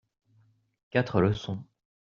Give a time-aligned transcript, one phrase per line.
[0.89, 1.63] Quatre leçons.